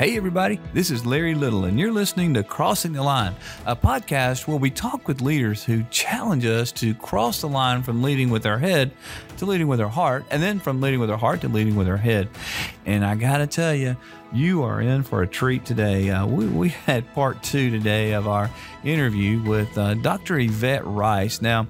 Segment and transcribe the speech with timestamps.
[0.00, 3.34] Hey, everybody, this is Larry Little, and you're listening to Crossing the Line,
[3.66, 8.02] a podcast where we talk with leaders who challenge us to cross the line from
[8.02, 8.92] leading with our head
[9.36, 11.86] to leading with our heart, and then from leading with our heart to leading with
[11.86, 12.30] our head.
[12.90, 13.96] And I got to tell you,
[14.32, 16.10] you are in for a treat today.
[16.10, 18.50] Uh, we, we had part two today of our
[18.82, 20.40] interview with uh, Dr.
[20.40, 21.40] Yvette Rice.
[21.40, 21.68] Now,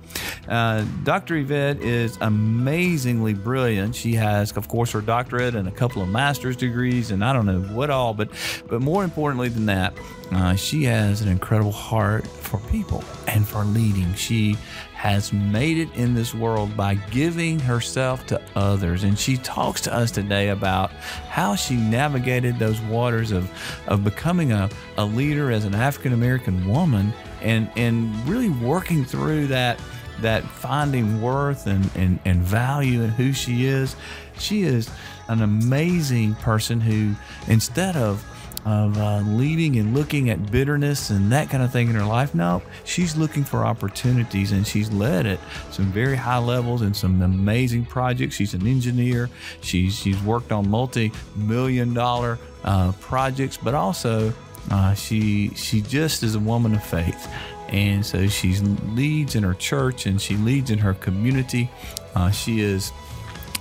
[0.48, 1.36] uh, Dr.
[1.36, 3.94] Yvette is amazingly brilliant.
[3.94, 7.44] She has, of course, her doctorate and a couple of master's degrees, and I don't
[7.44, 8.30] know what all, but
[8.68, 9.92] but more importantly than that,
[10.32, 14.14] uh, she has an incredible heart for people and for leading.
[14.14, 14.56] She
[14.94, 19.02] has made it in this world by giving herself to others.
[19.02, 23.50] And she talks to us today about how she navigated those waters of,
[23.86, 29.48] of becoming a, a leader as an African American woman and, and really working through
[29.48, 29.80] that
[30.20, 33.96] that finding worth and, and, and value in who she is.
[34.38, 34.90] She is
[35.28, 37.14] an amazing person who,
[37.50, 38.22] instead of
[38.64, 42.34] of uh, leading and looking at bitterness and that kind of thing in her life.
[42.34, 47.22] No, she's looking for opportunities and she's led at some very high levels and some
[47.22, 48.34] amazing projects.
[48.34, 49.30] She's an engineer.
[49.60, 54.32] She's she's worked on multi-million dollar uh, projects, but also
[54.70, 57.28] uh, she she just is a woman of faith.
[57.68, 61.70] And so she leads in her church and she leads in her community.
[62.16, 62.90] Uh, she is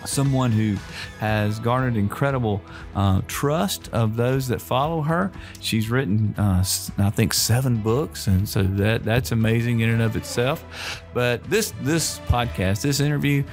[0.05, 0.77] someone who
[1.19, 2.61] has garnered incredible
[2.95, 5.31] uh, trust of those that follow her.
[5.59, 6.63] She's written, uh,
[6.97, 11.03] I think, seven books, and so that that's amazing in and of itself.
[11.13, 13.43] But this this podcast, this interview,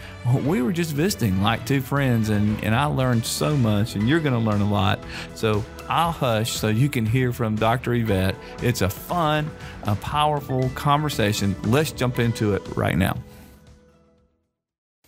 [0.44, 4.20] we were just visiting like two friends, and and I learned so much, and you're
[4.20, 5.00] going to learn a lot.
[5.34, 7.94] So I'll hush so you can hear from Dr.
[7.94, 8.34] Yvette.
[8.62, 9.50] It's a fun,
[9.84, 11.54] a powerful conversation.
[11.64, 13.16] Let's jump into it right now.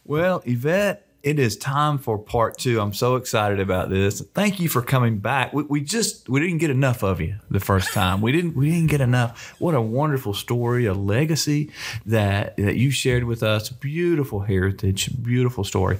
[0.04, 2.80] Well, Yvette, it is time for part two.
[2.80, 4.20] I'm so excited about this.
[4.34, 5.52] Thank you for coming back.
[5.52, 8.20] We, we, just we didn't get enough of you the first time.
[8.20, 9.54] We didn't we didn't get enough.
[9.58, 11.70] What a wonderful story, a legacy
[12.06, 13.68] that that you shared with us.
[13.68, 15.98] Beautiful heritage, beautiful story,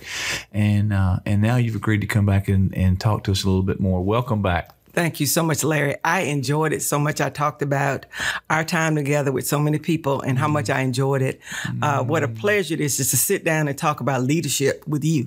[0.53, 3.47] and uh, and now you've agreed to come back and, and talk to us a
[3.47, 4.03] little bit more.
[4.03, 4.78] Welcome back.
[4.93, 5.97] Thank you so much, Larry.
[6.05, 7.21] I enjoyed it so much.
[7.21, 8.07] I talked about
[8.51, 11.41] our time together with so many people and how much I enjoyed it.
[11.83, 15.05] Uh, what a pleasure it is just to sit down and talk about leadership with
[15.05, 15.27] you.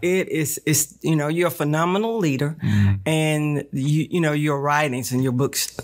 [0.00, 3.00] It is, it's, you know, you're a phenomenal leader mm.
[3.04, 5.76] and you, you know, your writings and your books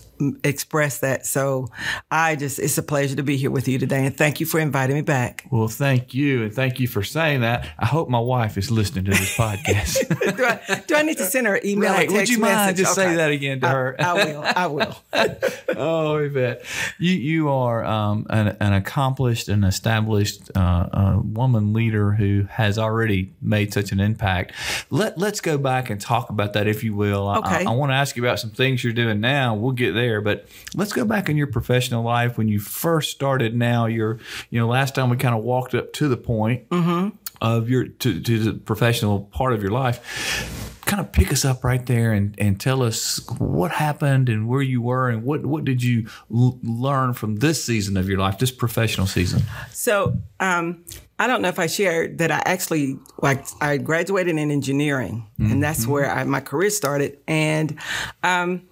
[0.45, 1.27] express that.
[1.27, 1.69] So
[2.11, 4.07] I just, it's a pleasure to be here with you today.
[4.07, 5.47] And thank you for inviting me back.
[5.51, 6.45] Well, thank you.
[6.45, 7.69] And thank you for saying that.
[7.79, 10.37] I hope my wife is listening to this podcast.
[10.37, 11.93] do, I, do I need to send her an email?
[11.93, 12.11] Right.
[12.11, 12.77] Would you mind message?
[12.77, 13.11] just okay.
[13.11, 13.97] say that again to I, her?
[13.99, 14.43] I will.
[14.45, 14.97] I will.
[15.77, 16.65] oh, Yvette.
[16.99, 22.79] You, you are um, an, an, accomplished and established uh, uh, woman leader who has
[22.79, 24.53] already made such an impact.
[24.91, 27.29] Let, let's go back and talk about that, if you will.
[27.29, 27.65] Okay.
[27.67, 29.55] I, I want to ask you about some things you're doing now.
[29.55, 30.21] We'll get there there.
[30.21, 33.55] But let's go back in your professional life when you first started.
[33.55, 34.19] Now you're,
[34.51, 37.17] you know, last time we kind of walked up to the point mm-hmm.
[37.41, 41.63] of your to, to the professional part of your life kind of pick us up
[41.63, 45.65] right there and, and tell us what happened and where you were and what, what
[45.65, 49.41] did you l- learn from this season of your life, this professional season?
[49.71, 50.85] So, um,
[51.21, 55.53] I don't know if I shared that I actually like I graduated in engineering, mm-hmm.
[55.53, 57.19] and that's where I, my career started.
[57.29, 57.79] And
[58.23, 58.63] um,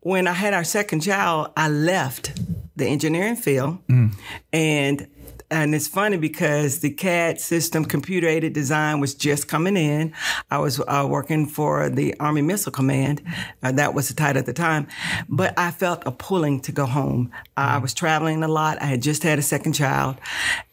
[0.00, 2.32] when I had our second child, I left
[2.74, 4.14] the engineering field, mm.
[4.50, 5.08] and
[5.50, 10.12] and it's funny because the CAD system, computer aided design, was just coming in.
[10.50, 13.22] I was uh, working for the Army Missile Command.
[13.62, 14.86] Uh, that was the title at the time.
[15.28, 17.32] But I felt a pulling to go home.
[17.56, 18.80] Uh, I was traveling a lot.
[18.80, 20.16] I had just had a second child.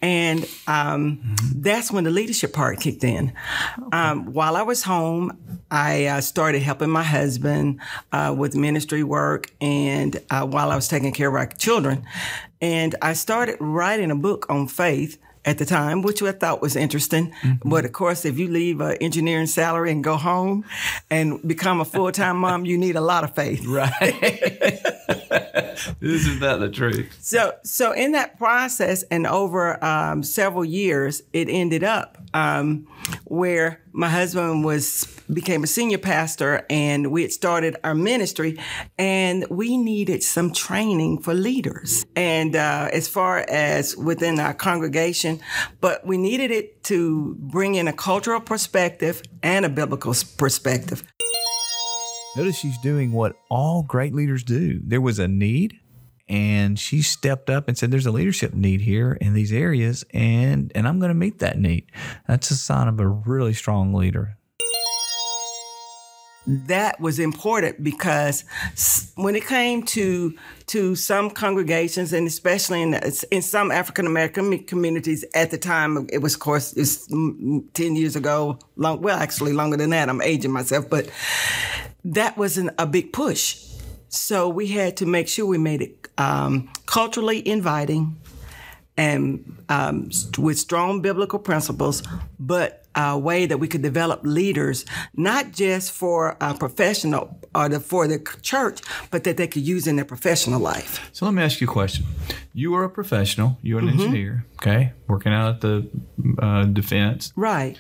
[0.02, 1.62] And um, mm-hmm.
[1.62, 3.34] that's when the leadership part kicked in.
[3.80, 3.98] Okay.
[3.98, 5.38] Um, while I was home,
[5.72, 7.80] I uh, started helping my husband
[8.12, 9.52] uh, with ministry work.
[9.62, 12.06] And uh, while I was taking care of our children,
[12.62, 16.76] and I started writing a book on faith at the time, which I thought was
[16.76, 17.34] interesting.
[17.42, 17.70] Mm-hmm.
[17.70, 20.66] But of course, if you leave an engineering salary and go home
[21.10, 23.66] and become a full time mom, you need a lot of faith.
[23.78, 23.92] Right.
[26.02, 27.16] Isn't that the truth?
[27.22, 32.88] So, so in that process, and over um, several years, it ended up um,
[33.26, 38.58] where my husband was became a senior pastor, and we had started our ministry,
[38.98, 45.40] and we needed some training for leaders, and uh, as far as within our congregation,
[45.82, 51.04] but we needed it to bring in a cultural perspective and a biblical perspective.
[52.38, 54.80] Notice she's doing what all great leaders do.
[54.84, 55.80] There was a need,
[56.30, 60.72] and she stepped up and said, "There's a leadership need here in these areas, and
[60.76, 61.92] and I'm going to meet that need."
[62.28, 64.38] That's a sign of a really strong leader.
[66.48, 68.46] that was important because
[69.16, 70.34] when it came to
[70.66, 72.94] to some congregations and especially in
[73.32, 78.16] in some African American communities at the time it was of course it's 10 years
[78.16, 81.10] ago long well actually longer than that I'm aging myself but
[82.06, 83.62] that wasn't a big push
[84.08, 88.16] so we had to make sure we made it um, culturally inviting
[88.98, 92.02] and um, with strong biblical principles,
[92.40, 94.86] but a way that we could develop leaders,
[95.16, 98.82] not just for a professional or the, for the church,
[99.12, 101.08] but that they could use in their professional life.
[101.14, 102.06] So let me ask you a question.
[102.54, 104.00] You are a professional, you're an mm-hmm.
[104.00, 105.90] engineer, okay, working out at the
[106.40, 107.32] uh, defense.
[107.36, 107.78] Right.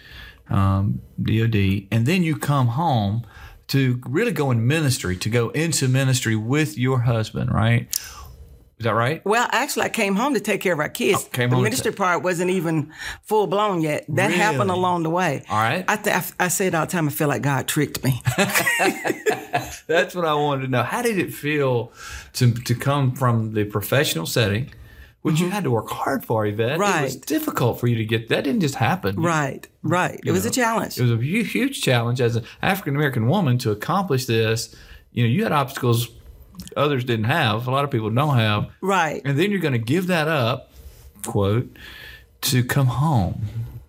[0.49, 1.87] Um, DOD.
[1.91, 3.25] And then you come home
[3.69, 7.87] to really go in ministry, to go into ministry with your husband, right?
[8.79, 9.25] Is that right?
[9.25, 11.23] Well, actually, I came home to take care of our kids.
[11.25, 12.93] Oh, came the ministry t- part wasn't even
[13.23, 14.05] full blown yet.
[14.07, 14.37] That really?
[14.37, 15.43] happened along the way.
[15.49, 15.83] All right.
[15.87, 17.07] I, th- I, I say it all the time.
[17.07, 18.21] I feel like God tricked me.
[19.87, 20.83] That's what I wanted to know.
[20.83, 21.91] How did it feel
[22.33, 24.69] to to come from the professional setting,
[25.23, 25.45] which mm-hmm.
[25.45, 26.77] you had to work hard for, Yvette?
[26.77, 26.99] Right.
[26.99, 28.29] It was difficult for you to get.
[28.29, 29.15] That didn't just happen.
[29.15, 29.67] Right.
[29.81, 30.19] Right.
[30.23, 30.99] You it was know, a challenge.
[30.99, 34.75] It was a huge challenge as an African American woman to accomplish this.
[35.13, 36.09] You know, you had obstacles
[36.75, 37.67] others didn't have.
[37.67, 38.69] A lot of people don't have.
[38.81, 39.21] Right.
[39.25, 40.71] And then you're going to give that up,
[41.25, 41.75] quote,
[42.41, 43.41] to come home.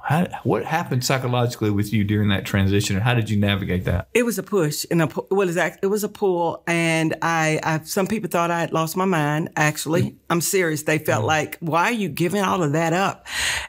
[0.08, 4.08] How, what happened psychologically with you during that transition, and how did you navigate that?
[4.14, 8.06] It was a push, and a well, it was a pull, and I, I some
[8.06, 9.50] people thought I had lost my mind.
[9.54, 10.16] Actually, mm-hmm.
[10.30, 10.84] I'm serious.
[10.84, 11.26] They felt mm-hmm.
[11.26, 13.26] like, why are you giving all of that up?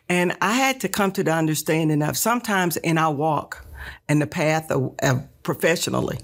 [0.08, 3.66] And I had to come to the understanding of sometimes in our walk
[4.08, 6.20] and the path of, of professionally,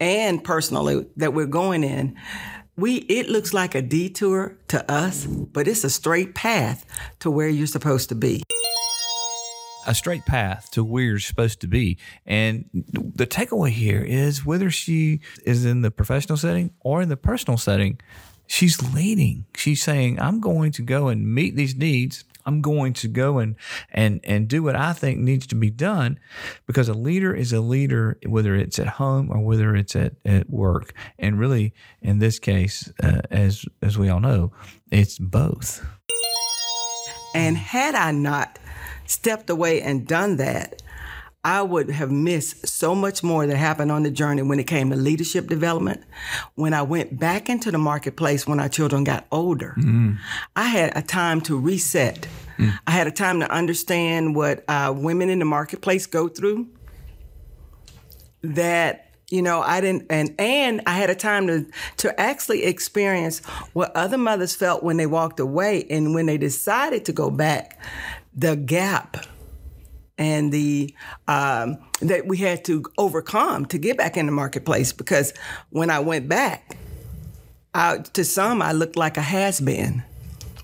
[0.00, 2.16] and personally that we're going in,
[2.76, 6.86] we it looks like a detour to us, but it's a straight path
[7.20, 8.42] to where you're supposed to be.
[9.86, 11.98] A straight path to where you're supposed to be.
[12.26, 17.16] And the takeaway here is whether she is in the professional setting or in the
[17.16, 17.98] personal setting,
[18.46, 19.46] she's leading.
[19.56, 23.56] She's saying, I'm going to go and meet these needs I'm going to go and
[23.90, 26.18] and and do what I think needs to be done
[26.66, 30.48] because a leader is a leader whether it's at home or whether it's at, at
[30.48, 30.94] work.
[31.18, 34.52] And really, in this case, uh, as as we all know,
[34.90, 35.86] it's both.
[37.34, 38.58] And had I not
[39.04, 40.80] stepped away and done that,
[41.44, 44.90] I would have missed so much more that happened on the journey when it came
[44.90, 46.02] to leadership development.
[46.56, 50.18] When I went back into the marketplace when our children got older, mm.
[50.56, 52.26] I had a time to reset.
[52.58, 52.78] Mm.
[52.86, 56.68] I had a time to understand what uh, women in the marketplace go through.
[58.42, 61.66] That you know i didn't and and i had a time to
[61.98, 63.40] to actually experience
[63.74, 67.78] what other mothers felt when they walked away and when they decided to go back
[68.34, 69.18] the gap
[70.18, 70.94] and the
[71.28, 75.32] um, that we had to overcome to get back in the marketplace because
[75.70, 76.76] when I went back,
[77.72, 80.02] I, to some I looked like a has been,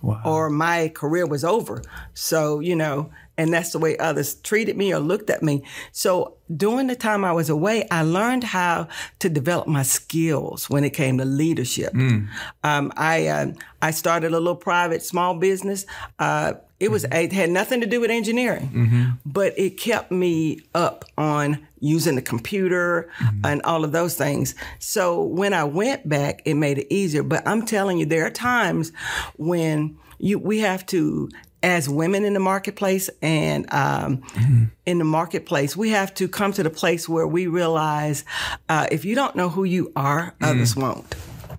[0.03, 0.21] wow.
[0.25, 1.83] or my career was over.
[2.15, 5.65] So you know, and that's the way others treated me or looked at me.
[5.93, 8.89] So during the time I was away, I learned how
[9.21, 11.93] to develop my skills when it came to leadership.
[11.93, 12.29] Mm.
[12.62, 13.53] Um, I uh,
[13.83, 15.87] I started a little private small business.
[16.19, 17.17] Uh, it was mm-hmm.
[17.17, 19.10] it had nothing to do with engineering, mm-hmm.
[19.25, 23.46] but it kept me up on using the computer mm-hmm.
[23.46, 24.55] and all of those things.
[24.79, 27.22] So when I went back, it made it easier.
[27.22, 28.93] But I'm telling you, there are times
[29.37, 31.29] when you we have to
[31.63, 34.65] as women in the marketplace and um, mm-hmm.
[34.84, 38.25] in the marketplace, we have to come to the place where we realize
[38.69, 40.46] uh, if you don't know who you are, mm.
[40.46, 41.15] others won't.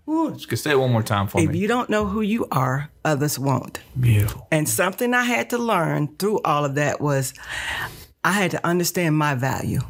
[0.08, 1.56] Ooh, just say it one more time for if me.
[1.56, 3.80] If you don't know who you are, others won't.
[4.00, 4.48] Beautiful.
[4.52, 7.34] And something I had to learn through all of that was
[8.24, 9.82] I had to understand my value.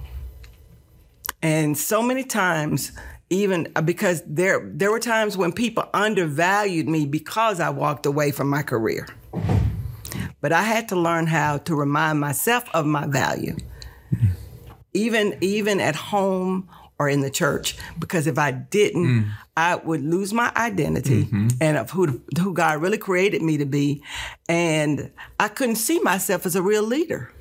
[1.42, 2.92] And so many times,
[3.30, 8.32] even uh, because there there were times when people undervalued me because I walked away
[8.32, 9.08] from my career.
[10.42, 13.58] But I had to learn how to remind myself of my value.
[14.94, 19.32] Even even at home or in the church because if I didn't, mm.
[19.58, 21.48] I would lose my identity mm-hmm.
[21.62, 24.04] and of who who God really created me to be,
[24.48, 27.32] and I couldn't see myself as a real leader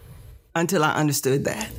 [0.54, 1.70] until I understood that.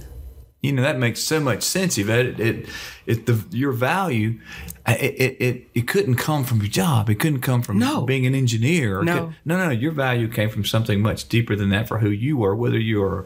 [0.61, 1.97] You know that makes so much sense.
[1.97, 2.25] Yvette.
[2.25, 2.69] It, it,
[3.05, 4.39] it the your value,
[4.87, 7.09] it, it it couldn't come from your job.
[7.09, 8.01] It couldn't come from no.
[8.01, 9.03] being an engineer.
[9.03, 9.27] No.
[9.27, 9.69] Could, no, no.
[9.69, 12.55] Your value came from something much deeper than that for who you were.
[12.55, 13.25] Whether you were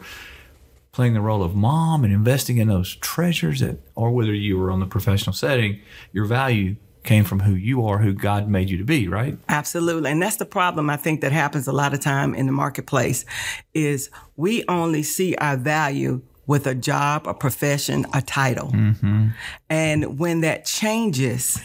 [1.00, 4.70] playing the role of mom and investing in those treasures, that, or whether you were
[4.70, 5.80] on the professional setting,
[6.12, 9.38] your value came from who you are, who God made you to be, right?
[9.48, 10.10] Absolutely.
[10.10, 13.24] And that's the problem I think that happens a lot of time in the marketplace
[13.72, 18.68] is we only see our value with a job, a profession, a title.
[18.68, 19.28] Mm-hmm.
[19.70, 21.58] And when that changes,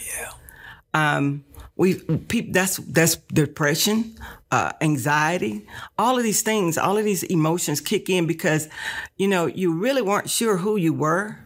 [0.94, 1.44] um,
[1.78, 4.16] we people that's that's depression,
[4.52, 5.68] uh, anxiety,
[5.98, 8.70] all of these things, all of these emotions kick in because,
[9.18, 11.38] you know, you really weren't sure who you were.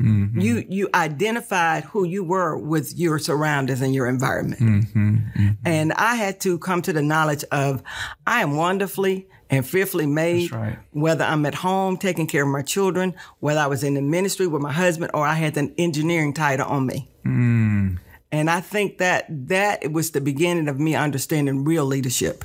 [0.00, 0.40] Mm-hmm.
[0.40, 5.16] You you identified who you were with your surroundings and your environment, mm-hmm.
[5.16, 5.48] Mm-hmm.
[5.64, 7.82] and I had to come to the knowledge of
[8.24, 10.52] I am wonderfully and fearfully made.
[10.52, 10.78] Right.
[10.92, 14.46] Whether I'm at home taking care of my children, whether I was in the ministry
[14.46, 17.10] with my husband, or I had an engineering title on me.
[17.26, 17.98] Mm.
[18.30, 22.44] And I think that that was the beginning of me understanding real leadership.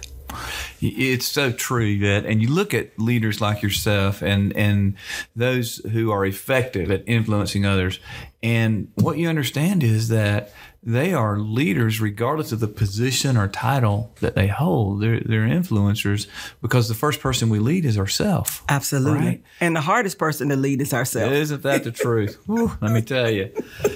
[0.82, 4.96] It's so true that, and you look at leaders like yourself and and
[5.36, 8.00] those who are effective at influencing others,
[8.42, 14.14] and what you understand is that they are leaders regardless of the position or title
[14.20, 15.02] that they hold.
[15.02, 16.28] They're they're influencers
[16.62, 18.62] because the first person we lead is ourselves.
[18.68, 19.26] Absolutely.
[19.26, 19.44] Right.
[19.62, 21.34] And the hardest person to lead is ourselves.
[21.34, 22.38] Isn't that the truth?
[22.48, 23.52] Whew, let me tell you.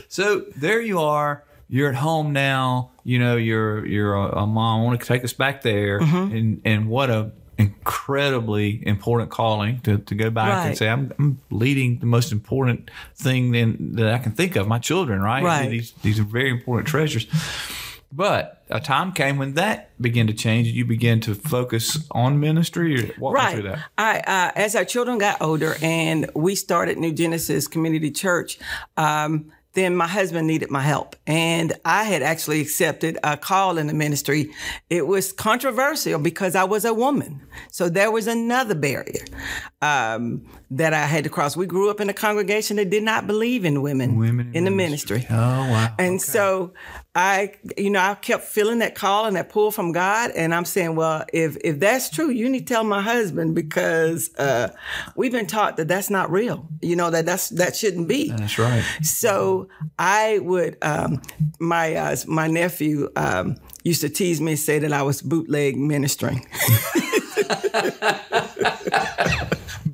[0.07, 1.43] So there you are.
[1.69, 2.91] You're at home now.
[3.03, 4.81] You know, you're you're a, a mom.
[4.81, 9.97] I want to take us back there, and and what a incredibly important calling to,
[9.97, 14.19] to go back and say I'm, I'm leading the most important thing in, that I
[14.19, 15.67] can think of my children right Right.
[15.69, 17.25] these these are very important treasures
[18.11, 22.39] but a time came when that began to change and you began to focus on
[22.39, 23.63] ministry me through Right.
[23.63, 28.59] that I, uh, as our children got older and we started New Genesis Community Church,
[28.97, 31.15] um, then my husband needed my help.
[31.27, 34.49] And I had actually accepted a call in the ministry.
[34.89, 37.41] It was controversial because I was a woman.
[37.71, 39.25] So there was another barrier
[39.81, 41.55] um, that I had to cross.
[41.55, 44.63] We grew up in a congregation that did not believe in women, Women in in
[44.65, 45.17] the ministry.
[45.19, 45.35] ministry.
[45.37, 46.73] oh wow And so
[47.17, 50.29] I, you know, I kept feeling that call and that pull from God.
[50.35, 54.29] And I'm saying, well, if if that's true, you need to tell my husband because
[54.35, 54.69] uh,
[55.15, 56.67] we've been taught that that's not real.
[56.79, 58.29] You know that that's that shouldn't be.
[58.29, 61.23] that's right So I would, um,
[61.59, 65.75] my uh, my nephew um, used to tease me and say that I was bootleg
[65.75, 66.45] ministering.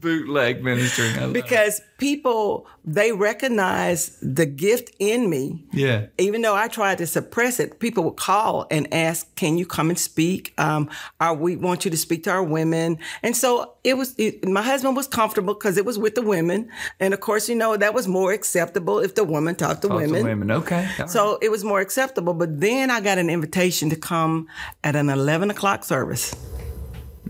[0.04, 1.16] bootleg ministering.
[1.18, 1.34] I love it.
[1.34, 7.60] because people they recognize the gift in me yeah even though I tried to suppress
[7.60, 10.54] it, people would call and ask, "Can you come and speak?
[10.58, 14.14] Um, are we want you to speak to our women?" And so it was.
[14.18, 16.70] It, my husband was comfortable because it was with the women,
[17.00, 20.00] and of course, you know that was more acceptable if the woman talked to Talk
[20.00, 20.24] to women.
[20.24, 21.10] women okay All right.
[21.10, 22.34] So it was more acceptable.
[22.34, 24.48] But then I got an invitation to come
[24.84, 26.36] at an eleven o'clock service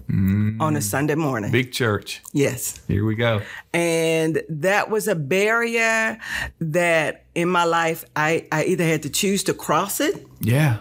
[0.10, 1.52] on a Sunday morning.
[1.52, 2.82] big church yes.
[2.88, 3.42] here we go
[3.74, 6.18] And that was a barrier
[6.60, 10.78] that in my life, I, I either had to choose to cross it yeah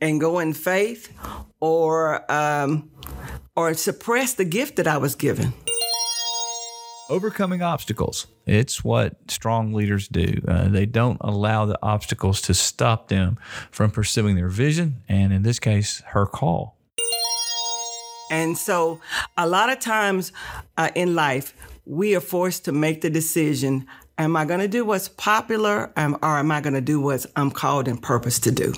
[0.00, 1.12] and go in faith
[1.60, 2.90] or, um,
[3.54, 5.52] or suppress the gift that I was given.
[7.10, 8.26] overcoming obstacles.
[8.46, 10.40] It's what strong leaders do.
[10.46, 13.38] Uh, they don't allow the obstacles to stop them
[13.70, 16.76] from pursuing their vision, and in this case, her call.
[18.30, 19.00] And so
[19.36, 20.32] a lot of times
[20.78, 24.84] uh, in life, we are forced to make the decision am I going to do
[24.84, 28.74] what's popular or am I going to do what I'm called and purpose to do?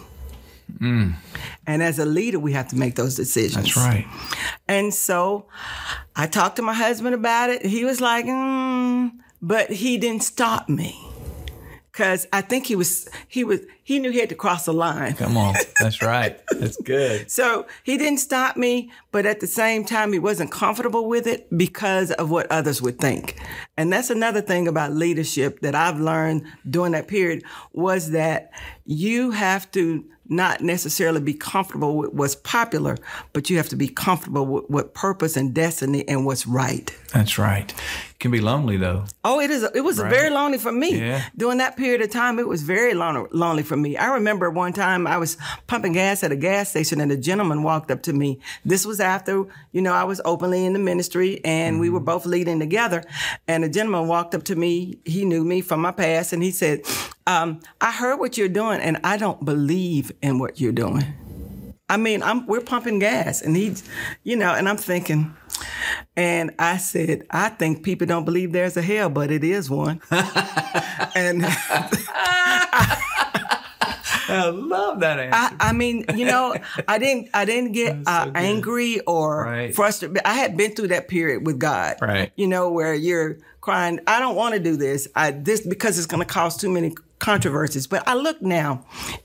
[1.66, 3.74] And as a leader, we have to make those decisions.
[3.74, 4.06] That's right.
[4.68, 5.46] And so
[6.16, 7.66] I talked to my husband about it.
[7.66, 10.96] He was like, mm, but he didn't stop me.
[11.92, 15.12] Cause I think he was he was he knew he had to cross the line.
[15.12, 15.54] Come on.
[15.78, 16.40] That's right.
[16.50, 17.30] That's good.
[17.42, 21.48] So he didn't stop me, but at the same time, he wasn't comfortable with it
[21.56, 23.38] because of what others would think.
[23.76, 28.50] And that's another thing about leadership that I've learned during that period was that
[28.84, 32.96] you have to not necessarily be comfortable with what's popular,
[33.32, 36.96] but you have to be comfortable with what purpose and destiny and what's right.
[37.12, 37.74] That's right.
[38.22, 39.04] Can be lonely though.
[39.24, 39.64] Oh, it is.
[39.74, 41.22] It was very lonely for me Yeah.
[41.36, 42.38] during that period of time.
[42.38, 43.96] It was very lon- lonely for me.
[43.96, 45.36] I remember one time I was
[45.66, 48.38] pumping gas at a gas station, and a gentleman walked up to me.
[48.64, 52.24] This was after you know I was openly in the ministry, and we were both
[52.24, 53.02] leading together.
[53.48, 54.98] And a gentleman walked up to me.
[55.04, 56.82] He knew me from my past, and he said,
[57.26, 61.06] um, "I heard what you're doing, and I don't believe in what you're doing."
[61.92, 63.84] I mean, I'm we're pumping gas, and he's,
[64.24, 65.36] you know, and I'm thinking.
[66.16, 70.00] And I said, I think people don't believe there's a hell, but it is one.
[70.10, 71.44] and
[74.28, 75.56] I love that answer.
[75.60, 76.54] I, I mean, you know,
[76.88, 79.74] I didn't, I didn't get uh, angry or Right.
[79.74, 80.20] frustrated.
[80.24, 82.32] I had been through that period with God, Right.
[82.36, 85.08] You know, where you're crying, I don't want to do this.
[85.14, 87.86] I this because it's going to cause too many controversies.
[87.86, 88.84] But I look now,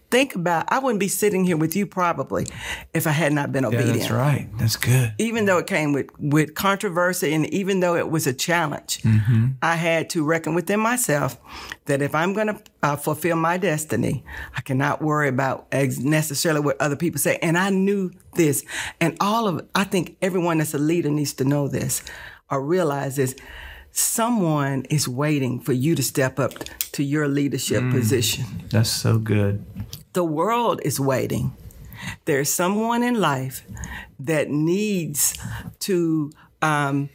[0.09, 2.45] think about I wouldn't be sitting here with you probably
[2.93, 3.99] if I had not been Yeah, obedient.
[3.99, 4.47] that's right.
[4.57, 5.13] That's good.
[5.17, 9.01] Even though it came with, with controversy and even though it was a challenge,
[9.61, 11.37] I had to reckon within myself
[11.85, 14.23] that if I'm going to uh, fulfill my destiny,
[14.55, 17.37] I cannot worry about necessarily what other people say.
[17.41, 18.63] And I knew this.
[19.01, 22.01] And all of I think everyone that's a leader needs to know this
[22.49, 23.35] or realize this.
[23.99, 26.53] Someone is waiting for you to step up
[26.91, 27.91] to your leadership mm.
[27.91, 29.65] position That's so good.
[30.13, 31.55] the world is waiting.
[32.25, 33.65] There's someone in life
[34.19, 35.35] that needs
[35.79, 36.31] to.
[36.61, 37.09] Um,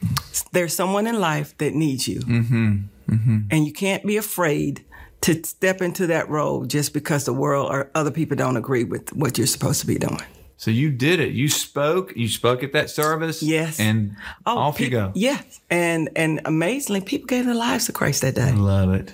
[0.51, 2.77] there's someone in life that needs you, mm-hmm.
[3.09, 3.39] Mm-hmm.
[3.49, 4.83] and you can't be afraid
[5.21, 9.13] to step into that role just because the world or other people don't agree with
[9.13, 10.21] what you're supposed to be doing.
[10.63, 11.33] So you did it.
[11.33, 12.15] You spoke.
[12.15, 13.43] You spoke at that service.
[13.43, 13.81] Yes.
[13.81, 14.15] And
[14.45, 15.11] oh, off you go.
[15.13, 18.43] Yes, and and amazingly, people gave their lives to Christ that day.
[18.47, 19.13] I love it.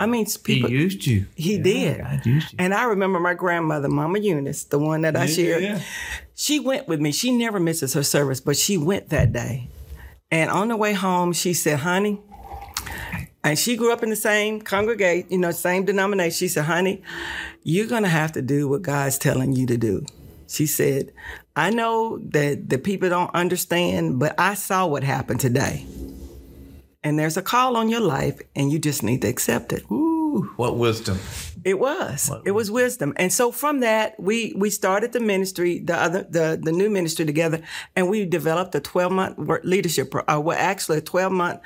[0.00, 0.70] I mean, He people.
[0.70, 1.26] used you.
[1.36, 1.98] He Yeah, did.
[1.98, 2.56] God used you.
[2.58, 5.62] And I remember my grandmother, Mama Eunice, the one that I shared.
[5.62, 5.80] yeah.
[6.34, 7.12] She went with me.
[7.12, 9.68] She never misses her service, but she went that day.
[10.32, 12.20] And on the way home, she said, honey,
[13.44, 16.36] and she grew up in the same congregation, you know, same denomination.
[16.36, 17.02] She said, honey,
[17.62, 20.04] you're going to have to do what God's telling you to do.
[20.48, 21.12] She said,
[21.54, 25.86] I know that the people don't understand, but I saw what happened today.
[27.04, 29.88] And there's a call on your life, and you just need to accept it.
[29.90, 31.18] Ooh, what wisdom.
[31.64, 32.30] It was.
[32.44, 33.12] It was wisdom.
[33.16, 37.24] And so from that, we we started the ministry, the other the the new ministry
[37.24, 37.62] together,
[37.94, 41.60] and we developed a 12 month leadership pro- uh, well actually a 12 month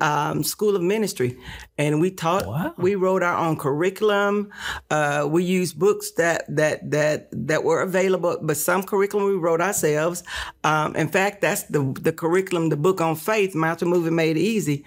[0.00, 1.38] um, school of ministry,
[1.78, 2.46] and we taught.
[2.46, 2.74] Wow.
[2.76, 4.50] We wrote our own curriculum.
[4.90, 9.60] Uh, we used books that that that that were available, but some curriculum we wrote
[9.60, 10.22] ourselves.
[10.62, 14.84] Um, in fact, that's the the curriculum, the book on faith, Mountain Moving Made Easy.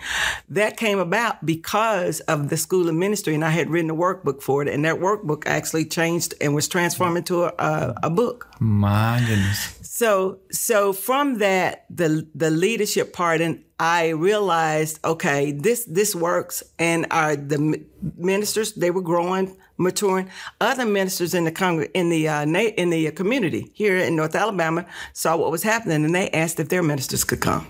[0.49, 4.41] That came about because of the school of ministry, and I had written a workbook
[4.41, 8.47] for it, and that workbook actually changed and was transformed into a, a, a book.
[8.59, 9.76] My goodness.
[9.97, 16.61] So so from that the the leadership part and I realized okay this this works
[16.77, 17.83] and our the
[18.15, 20.29] ministers they were growing maturing.
[20.61, 24.35] Other ministers in the congr- in the uh, na- in the community here in North
[24.35, 27.65] Alabama saw what was happening and they asked if their ministers could come.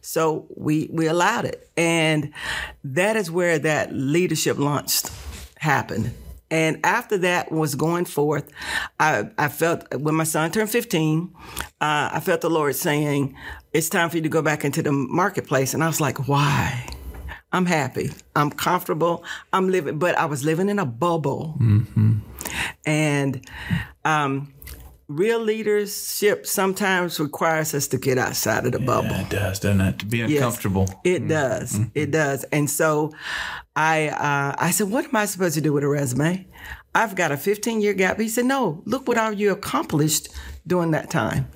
[0.00, 1.68] So we we allowed it.
[1.76, 2.32] And
[2.84, 5.10] that is where that leadership launched
[5.58, 6.14] happened
[6.50, 8.50] and after that was going forth
[9.00, 11.32] i i felt when my son turned 15
[11.80, 13.34] uh, i felt the lord saying
[13.72, 16.86] it's time for you to go back into the marketplace and i was like why
[17.52, 21.58] i'm happy i'm comfortable i'm living but i was living in a bubble
[22.84, 23.48] and
[24.04, 24.52] um
[25.08, 29.80] real leadership sometimes requires us to get outside of the bubble Yeah, it does, doesn't
[29.82, 29.98] it?
[29.98, 30.30] To be Yes.
[30.32, 30.88] uncomfortable.
[31.04, 31.78] it does.
[31.94, 32.44] It does.
[32.44, 33.12] And so
[33.76, 36.46] I uh, I said, what am I supposed to do with a resume?
[36.94, 38.20] I've got a 15 year gap.
[38.20, 40.28] He said, no, look what all you accomplished
[40.66, 41.48] during that time.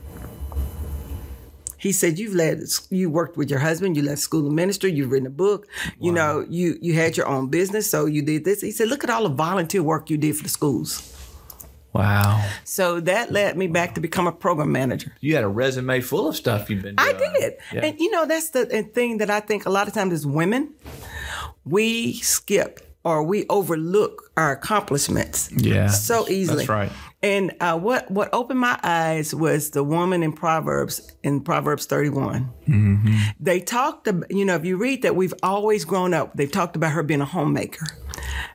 [1.76, 2.58] He said, you've led,
[2.90, 5.68] you worked with your husband, you led school of ministry, you've written a book,
[6.00, 8.60] you know, you, you had your own business, so you did this.
[8.60, 11.14] He said, look at all the volunteer work you did for the schools.
[11.92, 12.44] Wow.
[12.64, 15.12] So that led me back to become a program manager.
[15.20, 17.08] You had a resume full of stuff you've been doing.
[17.08, 17.54] I did.
[17.72, 17.86] Yeah.
[17.86, 20.74] And you know, that's the thing that I think a lot of times is women,
[21.64, 26.58] we skip or we overlook our accomplishments Yeah, so easily.
[26.58, 26.92] that's right.
[27.22, 32.48] And uh, what what opened my eyes was the woman in Proverbs in Proverbs 31.
[32.68, 33.16] Mm-hmm.
[33.40, 36.34] They talked about, you know, if you read that, we've always grown up.
[36.36, 37.86] They've talked about her being a homemaker,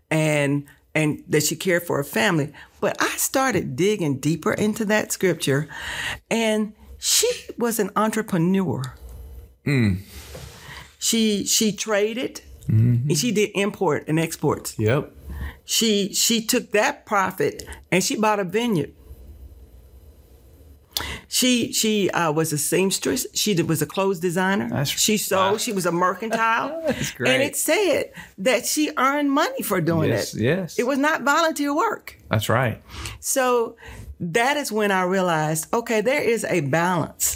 [0.09, 2.53] and and that she cared for her family.
[2.79, 5.67] But I started digging deeper into that scripture,
[6.29, 8.81] and she was an entrepreneur.
[10.99, 12.41] She she traded.
[12.67, 14.77] And she did import and exports.
[14.79, 15.11] Yep.
[15.65, 18.93] She she took that profit and she bought a vineyard.
[21.27, 23.25] She she uh, was a seamstress.
[23.33, 24.69] She did- was a clothes designer.
[24.69, 25.59] That's- she sold.
[25.61, 26.83] She was a mercantile.
[26.87, 27.33] That's great.
[27.33, 30.41] And it said that she earned money for doing Yes, it.
[30.43, 30.77] yes.
[30.77, 32.17] It was not volunteer work.
[32.29, 32.81] That's right.
[33.19, 33.75] So
[34.19, 37.32] that is when I realized, okay, there is a balance.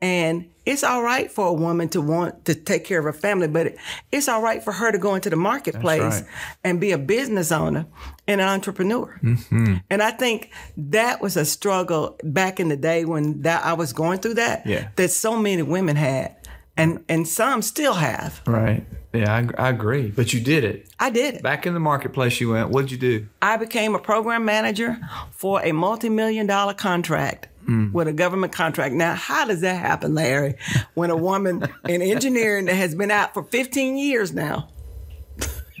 [0.00, 3.48] And it's all right for a woman to want to take care of her family,
[3.48, 3.78] but it,
[4.12, 6.24] it's all right for her to go into the marketplace right.
[6.62, 7.86] and be a business owner
[8.26, 9.18] and an entrepreneur.
[9.22, 9.76] Mm-hmm.
[9.90, 13.92] And I think that was a struggle back in the day when that I was
[13.92, 14.66] going through that.
[14.66, 14.88] Yeah.
[14.96, 16.36] That so many women had,
[16.76, 18.40] and and some still have.
[18.46, 18.86] Right.
[19.12, 20.10] Yeah, I, I agree.
[20.10, 20.90] But you did it.
[21.00, 21.42] I did it.
[21.42, 22.68] Back in the marketplace you went.
[22.68, 23.26] What'd you do?
[23.40, 24.98] I became a program manager
[25.30, 27.48] for a multi-million dollar contract
[27.92, 28.94] with a government contract.
[28.94, 30.54] Now, how does that happen, Larry?
[30.94, 34.70] When a woman in engineering that has been out for 15 years now,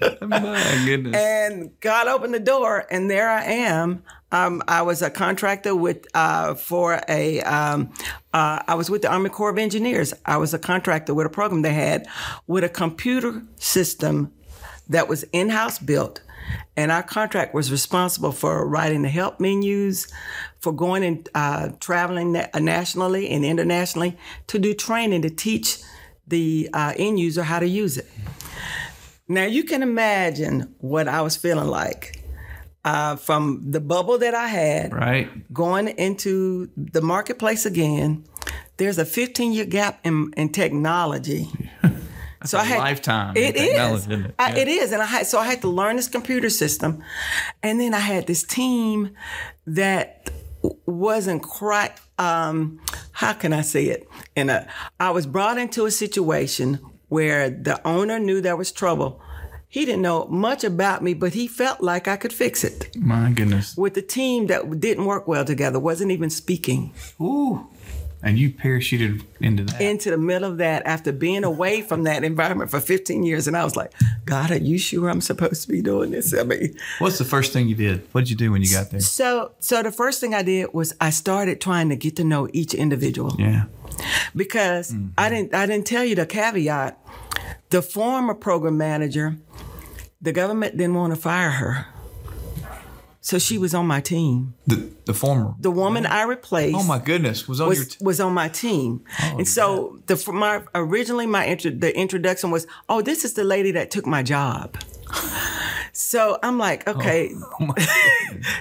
[0.20, 1.16] My goodness.
[1.16, 4.04] and God opened the door, and there I am.
[4.30, 7.40] Um, I was a contractor with uh, for a.
[7.40, 7.92] Um,
[8.32, 10.14] uh, I was with the Army Corps of Engineers.
[10.24, 12.06] I was a contractor with a program they had
[12.46, 14.32] with a computer system
[14.88, 16.20] that was in-house built,
[16.76, 20.06] and our contract was responsible for writing the help menus,
[20.60, 24.16] for going and uh, traveling na- nationally and internationally
[24.48, 25.78] to do training to teach
[26.26, 28.06] the uh, end user how to use it.
[29.28, 32.22] Now you can imagine what I was feeling like
[32.84, 35.28] uh, from the bubble that I had right.
[35.52, 38.24] going into the marketplace again.
[38.78, 41.48] There's a 15 year gap in, in technology.
[42.44, 44.00] so a I had a lifetime It is.
[44.06, 44.34] isn't it?
[44.38, 44.58] I- Yeah.
[44.62, 47.02] it is, and I had so I had to learn this computer system,
[47.62, 49.10] and then I had this team
[49.66, 50.17] that
[50.86, 51.92] wasn't quite.
[52.18, 52.80] Um,
[53.12, 54.08] how can I say it?
[54.36, 54.66] And
[54.98, 59.20] I was brought into a situation where the owner knew there was trouble.
[59.70, 62.96] He didn't know much about me, but he felt like I could fix it.
[62.96, 63.76] My goodness.
[63.76, 66.94] With a team that didn't work well together, wasn't even speaking.
[67.20, 67.68] Ooh.
[68.22, 69.80] And you parachuted into that.
[69.80, 73.46] into the middle of that after being away from that environment for 15 years.
[73.46, 73.92] And I was like,
[74.24, 76.34] God, are you sure I'm supposed to be doing this?
[76.34, 78.06] I mean, What's the first thing you did?
[78.12, 79.00] What did you do when you got there?
[79.00, 82.48] so so the first thing I did was I started trying to get to know
[82.52, 83.66] each individual Yeah.
[84.34, 85.08] because mm-hmm.
[85.16, 86.98] I didn't I didn't tell you the caveat.
[87.70, 89.36] The former program manager,
[90.20, 91.86] the government didn't want to fire her.
[93.20, 94.54] So she was on my team.
[94.66, 95.54] The the former.
[95.58, 97.48] The woman I replaced oh my goodness.
[97.48, 99.04] Was on your was, t- was on my team.
[99.22, 103.34] Oh, and so the for my originally my intro, the introduction was, "Oh, this is
[103.34, 104.78] the lady that took my job."
[105.98, 107.74] So I'm like, oh, okay, oh my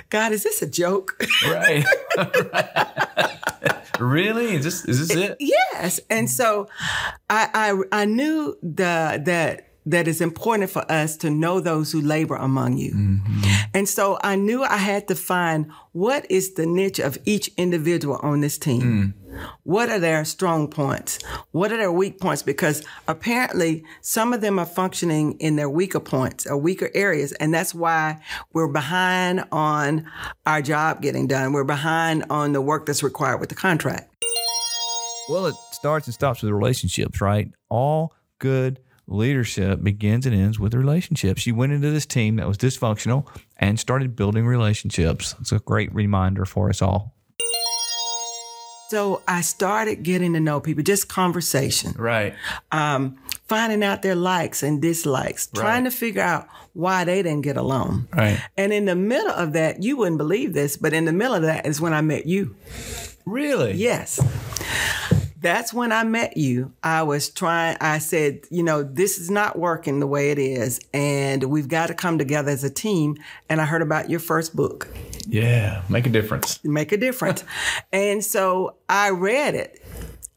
[0.09, 1.23] God, is this a joke?
[1.45, 1.85] right.
[3.99, 4.55] really?
[4.55, 5.37] Is this is this it?
[5.39, 5.99] yes.
[6.09, 6.67] And so
[7.29, 7.49] I,
[7.91, 12.35] I I knew the that that it's important for us to know those who labor
[12.35, 12.93] among you.
[12.93, 13.41] Mm-hmm.
[13.77, 18.17] And so I knew I had to find what is the niche of each individual
[18.23, 19.13] on this team.
[19.29, 19.37] Hmm.
[19.61, 21.19] What are their strong points?
[21.51, 22.41] What are their weak points?
[22.41, 27.33] Because apparently some of them are functioning in their weaker points or weaker areas.
[27.33, 28.19] And that's why
[28.51, 30.09] we're behind on
[30.47, 31.53] our job getting done.
[31.53, 34.11] We're behind on the work that's required with the contract.
[35.29, 37.51] Well, it starts and stops with relationships, right?
[37.69, 41.45] All good leadership begins and ends with relationships.
[41.45, 43.27] You went into this team that was dysfunctional
[43.59, 45.35] and started building relationships.
[45.39, 47.13] It's a great reminder for us all.
[48.89, 52.33] So I started getting to know people, just conversation, Right.
[52.71, 53.17] um,
[53.47, 58.07] finding out their likes and dislikes, trying to figure out why they didn't get along.
[58.15, 58.39] Right.
[58.55, 61.41] And in the middle of that, you wouldn't believe this, but in the middle of
[61.41, 62.55] that is when I met you.
[63.25, 63.73] Really?
[63.73, 64.21] Yes.
[65.39, 66.71] That's when I met you.
[66.83, 70.79] I was trying, I said, you know, this is not working the way it is,
[70.93, 73.17] and we've got to come together as a team.
[73.47, 74.87] And I heard about your first book,
[75.27, 75.83] Yeah.
[75.89, 76.63] Make a difference.
[76.63, 77.43] Make a Difference.
[77.93, 79.83] and so I read it.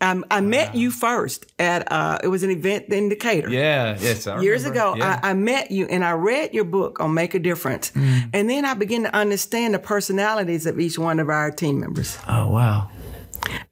[0.03, 3.51] Um, I met you first at, uh, it was an event in Decatur.
[3.51, 3.99] Yeah.
[4.01, 4.27] Yes.
[4.27, 4.93] I Years remember.
[4.93, 5.21] ago, Yeah.
[5.23, 7.93] I, I met you and I read your book on Make a Difference.
[7.95, 12.17] And then I began to understand the personalities of each one of our team members.
[12.29, 12.89] oh wow.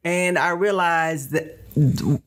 [0.04, 1.58] And I realized that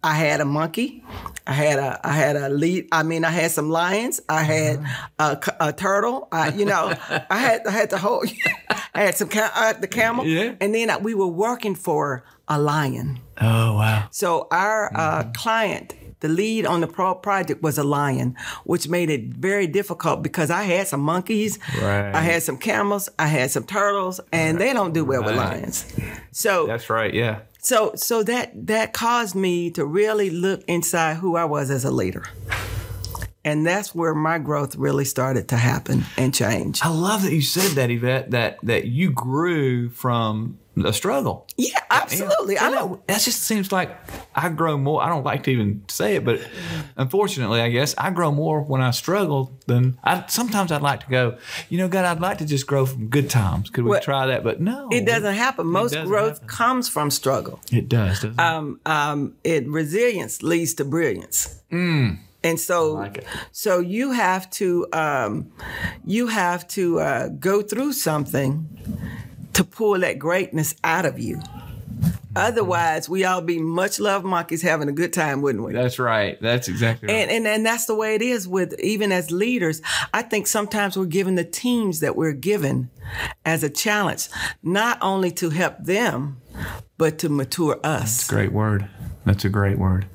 [0.03, 1.03] I had a monkey,
[1.45, 2.87] I had a I had a lead.
[2.91, 4.79] I mean, I had some lions, I had
[5.19, 6.27] a, c- a turtle.
[6.31, 6.93] I, you know,
[7.29, 8.23] I had I had the whole.
[8.93, 10.55] I had some uh, the camel, Yeah.
[10.61, 13.19] and then we were working for a lion.
[13.41, 14.07] Oh wow.
[14.11, 15.95] So our uh, client.
[16.21, 20.51] The lead on the pro- project was a lion, which made it very difficult because
[20.51, 22.13] I had some monkeys, Right.
[22.13, 25.83] I had some camels, I had some turtles, and they don't do well with lions.
[26.31, 27.11] So That's right.
[27.11, 27.39] Yeah.
[27.61, 31.91] So so that that caused me to really look inside who I was as a
[31.91, 32.25] leader.
[33.43, 36.81] And that's where my growth really started to happen and change.
[36.83, 38.31] I love that you said that, Yvette.
[38.31, 41.47] That that you grew from a struggle.
[41.57, 42.57] Yeah, absolutely.
[42.57, 43.01] I know.
[43.07, 43.89] That just seems like
[44.35, 45.03] I grow more.
[45.03, 46.39] I don't like to even say it, but
[46.97, 50.25] unfortunately, I guess I grow more when I struggle than I.
[50.27, 51.37] Sometimes I'd like to go.
[51.69, 53.69] You know, God, I'd like to just grow from good times.
[53.69, 54.43] Could we Well, try that?
[54.43, 55.67] But no, It doesn't happen.
[55.67, 56.47] Most doesn't growth happen.
[56.47, 57.59] comes from struggle.
[57.71, 58.21] It does.
[58.21, 58.39] Doesn't it?
[58.39, 61.61] Um, um, it resilience leads to brilliance.
[62.43, 65.51] And so, like so you have to um,
[66.05, 68.67] you have to uh, go through something
[69.61, 71.39] to pull that greatness out of you.
[72.35, 75.73] Otherwise, we all be much love monkeys having a good time, wouldn't we?
[75.73, 76.41] That's right.
[76.41, 77.15] That's exactly right.
[77.15, 79.81] And, and and that's the way it is with even as leaders.
[80.13, 82.89] I think sometimes we're given the teams that we're given
[83.45, 84.29] as a challenge,
[84.63, 86.41] not only to help them,
[86.97, 88.17] but to mature us.
[88.17, 88.89] That's a great word.
[89.25, 90.07] That's a great word.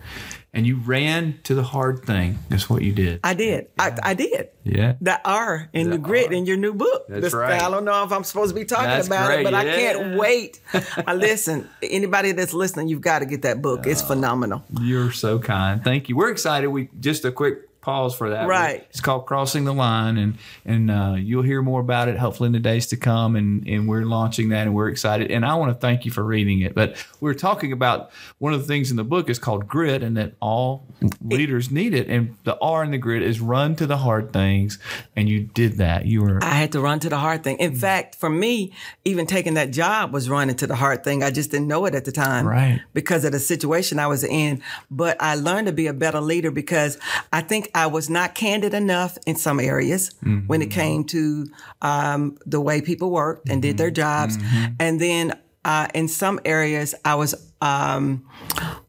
[0.57, 2.39] And you ran to the hard thing.
[2.49, 3.21] That's what you did.
[3.23, 3.69] I did.
[3.79, 4.49] I, I did.
[4.65, 4.95] Yeah.
[5.01, 6.33] The R in the, The grit R.
[6.33, 7.07] in your new book.
[7.09, 7.61] That's The- right.
[7.61, 9.41] I don't know if I'm supposed to be talking That's about great.
[9.41, 10.61] it, but I can't wait.
[11.07, 11.69] I listen.
[11.83, 13.87] Anybody that's listening, you've got to get that book.
[13.87, 14.07] It's oh.
[14.07, 14.65] phenomenal.
[14.81, 15.85] You're so kind.
[15.85, 16.17] Thank you.
[16.17, 16.69] We're excited.
[16.69, 18.49] We just a quick pause for that.
[18.49, 18.85] Right.
[18.91, 22.53] It's called Crossing the Line, and and uh, you'll hear more about it hopefully in
[22.53, 23.37] the days to come.
[23.37, 25.31] And and we're launching that, and we're excited.
[25.31, 26.75] And I want to thank you for reading it.
[26.75, 30.17] But we're talking about one of the things in the book is called grit, and
[30.17, 30.85] that all
[31.23, 32.09] leaders need it.
[32.09, 34.81] And the R in the grit is run to the hard things,
[35.15, 36.07] and you did that.
[36.07, 37.57] You were I had to run to the hard thing.
[37.59, 38.73] In fact, for me,
[39.05, 41.23] even taking that job was running to the hard thing.
[41.23, 42.49] I just didn't know it at the time.
[42.49, 42.83] Right.
[42.95, 44.61] Because of the situation I was in.
[44.91, 46.99] But I learned to be a better leader because
[47.33, 50.47] I think I was not candid enough in some areas Mm-hmm.
[50.49, 51.47] when it came to
[51.83, 54.39] um, the way people worked and did their jobs.
[54.39, 54.75] Mm-hmm.
[54.81, 55.25] And then
[55.65, 57.35] uh, in some areas, I was.
[57.61, 58.27] Um,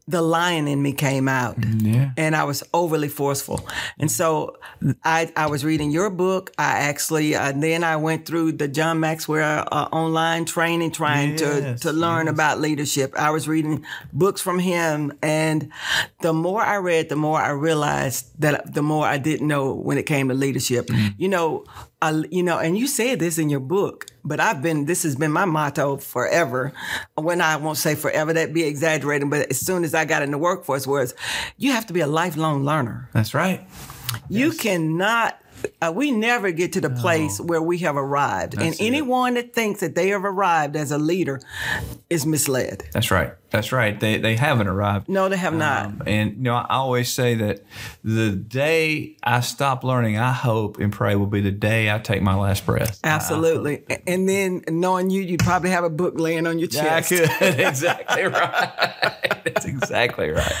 [0.08, 2.12] the lion in me came out yeah.
[2.16, 3.60] and I was overly forceful.
[3.98, 4.56] And so
[5.04, 6.50] I, I was reading your book.
[6.58, 11.44] I actually, uh, then I went through the John Maxwell uh, online training trying to,
[11.44, 13.14] Yes, to learn about leadership.
[13.16, 15.12] I was reading books from him.
[15.22, 15.70] And
[16.22, 19.98] the more I read, the more I realized that the more I didn't know when
[19.98, 20.86] it came to leadership.
[20.86, 21.14] Mm.
[21.18, 21.64] You know,
[22.00, 25.16] uh, you know, and you said this in your book, but I've been, this has
[25.16, 26.72] been my motto forever.
[27.16, 30.30] When I won't say forever, that'd be exaggerating, but as soon as I got in
[30.30, 31.14] the workforce was
[31.56, 33.08] you have to be a lifelong learner.
[33.12, 33.66] That's right.
[34.28, 35.40] You cannot.
[35.80, 38.80] Uh, we never get to the place where we have arrived, and it.
[38.80, 41.40] anyone that thinks that they have arrived as a leader
[42.10, 42.84] is misled.
[42.92, 43.32] That's right.
[43.50, 43.98] That's right.
[43.98, 45.08] They they haven't arrived.
[45.08, 45.86] No, they have not.
[45.86, 47.60] Um, and you know, I always say that
[48.04, 52.20] the day I stop learning, I hope and pray will be the day I take
[52.20, 53.00] my last breath.
[53.04, 53.84] Absolutely.
[54.06, 57.08] and then knowing you, you'd probably have a book laying on your Yeah, I chest.
[57.08, 57.30] could.
[57.60, 59.40] exactly right.
[59.44, 60.52] That's exactly right.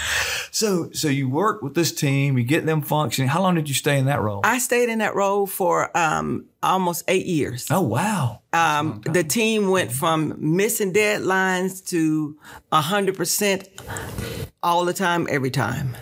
[0.50, 3.28] So so you work with this team, you get them functioning.
[3.28, 4.40] How long did you stay in that role?
[4.44, 7.66] I stayed in that role for um, almost eight years.
[7.70, 8.42] oh wow.
[8.52, 12.38] Um, the team went from missing deadlines to
[12.72, 15.96] 100% all the time, every time.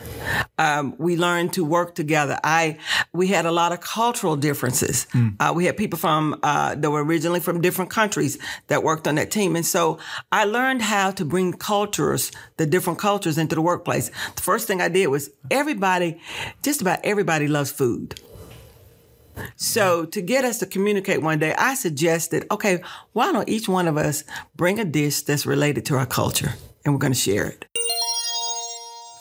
[0.58, 2.38] Um, we learned to work together.
[2.42, 2.78] I
[3.12, 5.06] we had a lot of cultural differences.
[5.38, 9.16] Uh, we had people from uh, that were originally from different countries that worked on
[9.16, 9.98] that team, and so
[10.32, 14.10] I learned how to bring cultures, the different cultures, into the workplace.
[14.34, 16.20] The first thing I did was everybody,
[16.62, 18.20] just about everybody, loves food.
[19.56, 23.86] So to get us to communicate one day, I suggested, okay, why don't each one
[23.86, 24.24] of us
[24.56, 27.66] bring a dish that's related to our culture, and we're going to share it.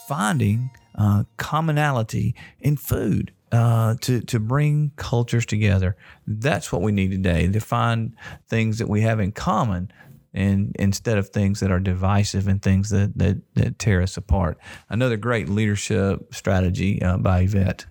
[0.08, 5.96] Finding uh, commonality in food uh, to to bring cultures together.
[6.28, 8.16] That's what we need today to find
[8.48, 9.92] things that we have in common.
[10.34, 14.58] And instead of things that are divisive and things that, that, that tear us apart.
[14.90, 17.86] Another great leadership strategy uh, by Yvette.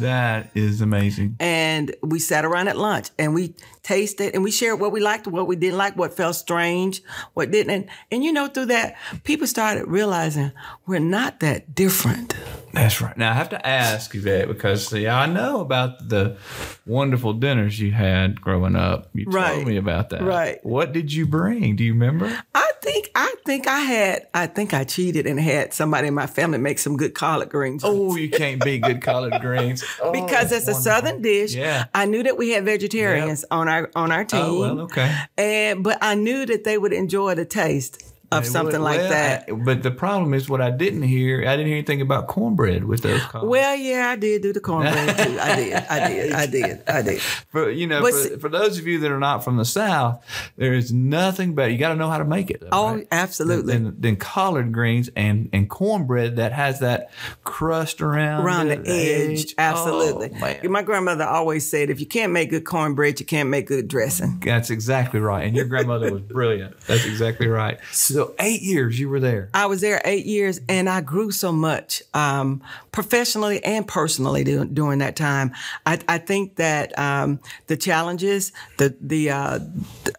[0.00, 1.36] That is amazing.
[1.38, 5.26] and we sat around at lunch and we tasted and we shared what we liked,
[5.26, 7.02] what we didn't like, what felt strange,
[7.34, 7.70] what didn't.
[7.70, 10.52] And, and you know, through that, people started realizing
[10.86, 12.34] we're not that different.
[12.72, 13.16] That's right.
[13.18, 16.38] Now I have to ask you that because see, I know about the
[16.86, 19.10] wonderful dinners you had growing up.
[19.12, 19.66] You told Right.
[19.66, 20.22] me about that.
[20.22, 20.58] Right.
[20.64, 21.76] What did you bring?
[21.76, 22.26] Do you remember?
[22.54, 26.26] I think I think I had I think I cheated and had somebody in my
[26.26, 27.82] family make some good collard greens.
[27.84, 29.84] Oh, you can't beat good collard greens.
[30.02, 31.54] Oh, because it's a southern dish.
[31.54, 31.84] Yeah.
[31.94, 34.40] I knew that we had vegetarians on our on our team.
[34.40, 35.14] Oh well, okay.
[35.36, 39.44] And but I knew that they would enjoy the taste of something like Well, that.
[39.48, 41.40] I- but the problem is what I didn't hear.
[41.46, 45.16] I didn't hear anything about cornbread with those well, yeah, I did do the cornbread
[45.16, 45.38] too.
[45.40, 45.74] I did.
[45.74, 46.32] I did.
[46.32, 46.82] I did.
[46.88, 47.20] I did.
[47.20, 50.24] for you know, but for, for those of you that are not from the South,
[50.56, 51.70] there is nothing better.
[51.70, 52.60] You got to know how to make it.
[52.60, 53.08] though, Oh, right?
[53.12, 53.72] absolutely.
[53.74, 57.10] Than, than collard greens and and cornbread that has that
[57.44, 59.46] crust around Around the edge.
[59.58, 60.30] Oh, absolutely.
[60.64, 60.68] Oh.
[60.68, 64.40] My grandmother always said if you can't make good cornbread, you can't make good dressing.
[64.44, 65.46] That's exactly right.
[65.46, 66.78] And your grandmother was brilliant.
[66.82, 67.78] That's exactly right.
[67.92, 69.50] So eight years you were there.
[69.54, 74.64] I was there eight years and I grew so much um, professionally and personally du-
[74.64, 75.52] during that time.
[75.86, 79.58] I, I think that um, the challenges, the the, uh,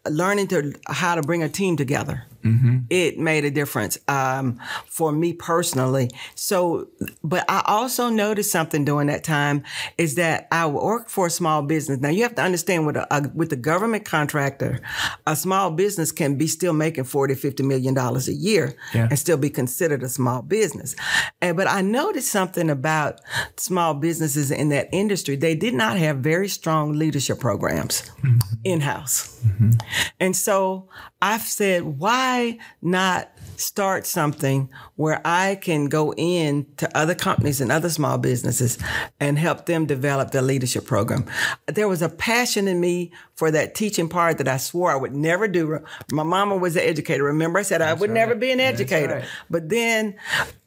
[0.09, 2.77] learning to how to bring a team together Mm-hmm.
[2.89, 6.09] It made a difference um, for me personally.
[6.35, 6.89] So,
[7.23, 9.63] but I also noticed something during that time
[9.97, 11.99] is that I worked for a small business.
[11.99, 14.79] Now you have to understand with a, a with the government contractor,
[15.25, 19.07] a small business can be still making 40, 50 million dollars a year Yeah.
[19.09, 20.95] and still be considered a small business.
[21.41, 23.21] And but I noticed something about
[23.57, 25.35] small businesses in that industry.
[25.35, 28.39] They did not have very strong leadership programs mm-hmm.
[28.63, 29.41] in house.
[29.45, 29.71] Mm-hmm.
[30.19, 30.89] And so
[31.21, 32.32] I've said, why
[32.81, 38.77] not start something where I can go in to other companies and other small businesses
[39.19, 41.25] and help them develop their leadership program?
[41.67, 45.15] There was a passion in me for that teaching part that I swore I would
[45.15, 45.79] never do.
[46.11, 47.23] My mama was an educator.
[47.23, 49.15] Remember, I said I would never be an educator.
[49.15, 49.25] right.
[49.49, 50.15] But then,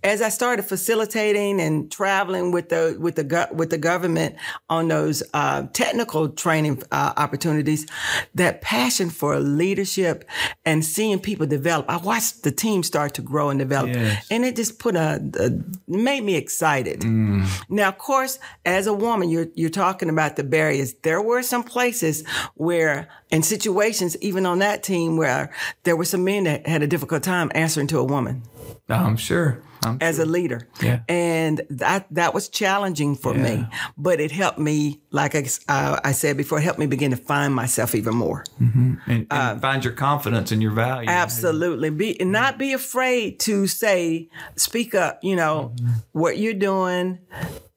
[0.03, 4.37] as I started facilitating and traveling with the with the go- with the government
[4.69, 7.87] on those uh, technical training uh, opportunities,
[8.35, 10.25] that passion for leadership
[10.65, 14.27] and seeing people develop, I watched the team start to grow and develop, Yes.
[14.31, 15.51] and it just put a, a
[15.87, 17.01] made me excited.
[17.01, 17.47] Mm.
[17.69, 20.95] Now, of course, as a woman, you're you're talking about the barriers.
[21.03, 22.25] There were some places
[22.55, 25.51] where, in situations, even on that team, where
[25.85, 28.43] there were some men that had a difficult time answering to a woman
[28.89, 29.63] I'm sure.
[29.87, 30.69] I'm as a leader.
[30.83, 31.01] Yeah.
[31.09, 36.13] And that that was challenging for me, but it helped me, like I, uh, I
[36.13, 38.45] said before, it helped me begin to find myself even more.
[38.59, 41.09] and, and find your confidence and your value.
[41.09, 41.91] Absolutely.
[41.91, 45.75] Be and not be afraid to say, speak up, you know,
[46.13, 47.19] what you're doing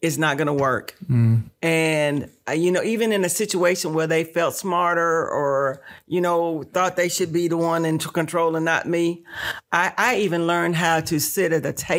[0.01, 0.95] is not going to work.
[1.61, 6.63] And uh, you know, even in a situation where they felt smarter or you know
[6.63, 9.23] thought they should be the one in control and not me,
[9.71, 11.98] I, I even learned how to sit at a table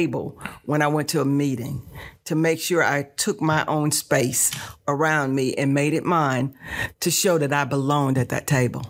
[0.65, 1.83] when I went to a meeting
[2.25, 4.51] to make sure I took my own space
[4.87, 6.55] around me and made it mine
[7.01, 8.85] to show that I belonged at that table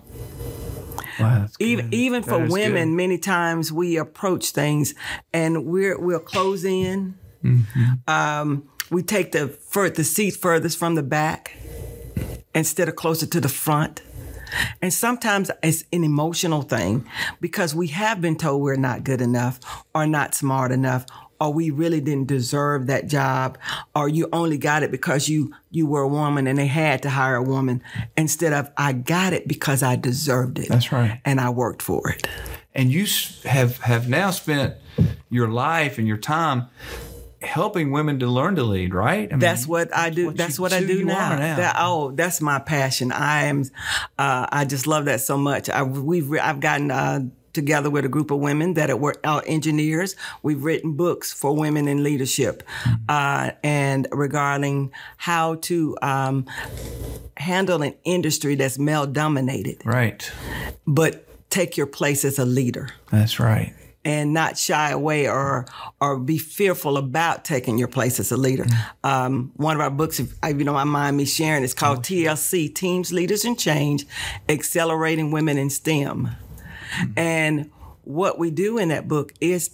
[1.21, 2.97] Wow, even even for women, good.
[2.97, 4.95] many times we approach things
[5.33, 7.19] and we're we'll close in.
[7.45, 8.11] Mm-hmm.
[8.11, 11.57] Um, we take the fur, the seat furthest from the back
[12.55, 14.03] instead of closer to the front.
[14.83, 17.07] And sometimes it's an emotional thing
[17.41, 19.61] because we have been told we're not good enough
[19.95, 21.07] or not smart enough
[21.41, 23.57] or we really didn't deserve that job
[23.97, 27.09] or you only got it because you you were a woman and they had to
[27.11, 27.83] hire a woman
[28.17, 30.69] instead of I got it because I deserved it.
[30.69, 31.21] That's right.
[31.25, 32.27] And I worked for it.
[32.75, 33.07] and you
[33.45, 34.75] have have now spent
[35.31, 36.67] your life and your time
[37.43, 39.29] helping women to learn to lead, right?
[39.29, 40.27] I mean, That's what I do.
[40.27, 41.37] what that's you- what I do now.
[41.37, 41.57] now.
[41.57, 43.13] That, oh, that's my passion.
[43.13, 43.65] I am.
[44.19, 45.69] Uh, I just love that so much.
[45.71, 46.33] I, we've.
[46.35, 46.91] I've gotten.
[46.91, 47.21] Uh,
[47.53, 51.89] Together with a group of women that are, are engineers, we've written books for women
[51.89, 52.95] in leadership, Mm-hmm.
[53.09, 56.47] uh, and regarding how to um,
[57.37, 60.31] handle an industry that's male dominated, right.
[60.87, 63.75] but take your place as a leader That's right.
[64.05, 65.67] And not shy away or
[66.01, 68.65] or be fearful about taking your place as a leader.
[68.65, 68.87] Mm.
[69.05, 72.25] Um, one of our books, if you don't mind me sharing, is called mm.
[72.25, 74.07] TLC: Teams, Leaders, and Change:
[74.49, 76.31] Accelerating Women in STEM.
[76.99, 77.19] Mm.
[77.19, 77.71] And
[78.05, 79.69] what we do in that book is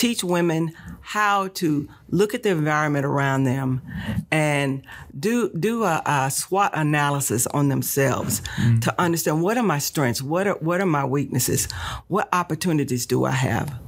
[0.00, 3.82] teach women how to look at the environment around them
[4.30, 4.82] and
[5.18, 8.40] do do a, a SWOT analysis on themselves
[8.80, 11.70] to understand what are my strengths, what are what are my weaknesses,
[12.08, 13.78] what opportunities do I have.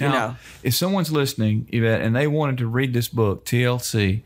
[0.00, 4.22] You Now, know, if someone's listening, Yvette, and they wanted to read this book, TLC,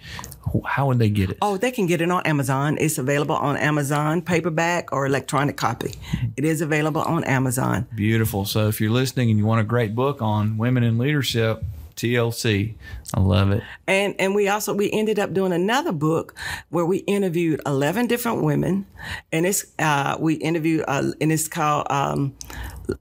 [0.66, 1.38] how would they get it?
[1.42, 2.76] oh, they can get it on Amazon.
[2.80, 5.94] It's available on Amazon, paperback or electronic copy.
[6.36, 7.86] It is available on Amazon.
[7.94, 8.44] Beautiful.
[8.44, 11.62] So if you're listening and you want a great book on women in leadership,
[11.96, 12.74] TLC,
[13.14, 13.62] I love it.
[13.86, 16.34] And and we also we ended up doing another book
[16.70, 18.86] where we interviewed eleven different women,
[19.32, 22.34] and it's uh, we interviewed uh, and it's called um,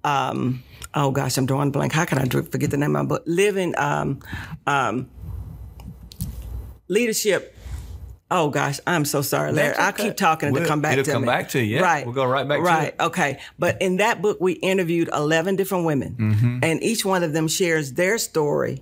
[0.04, 0.64] um,
[0.96, 1.92] oh gosh I'm drawing blank.
[1.94, 3.24] How can I forget the name of my book?
[3.26, 4.20] Living um,
[4.68, 5.10] um,
[6.88, 7.56] leadership.
[8.32, 9.76] Oh gosh, I'm so sorry, Larry.
[9.76, 11.28] I'll keep talking We'll- it'll come back it'll to come me.
[11.28, 11.82] back to you, yeah.
[11.84, 12.04] Right.
[12.06, 12.68] We'll go right back to you.
[12.68, 12.96] right.
[13.00, 13.40] Okay.
[13.60, 16.60] But in that book, we interviewed 11 different women, Mm-hmm.
[16.64, 18.82] and each one of them shares their story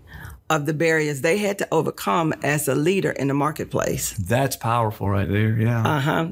[0.52, 4.12] of the barriers they had to overcome as a leader in the marketplace.
[4.20, 5.54] That's powerful right there.
[5.58, 5.82] Yeah.
[5.84, 6.28] Uh huh.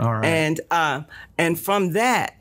[0.00, 0.24] All right.
[0.26, 1.02] And uh,
[1.38, 2.34] and from that,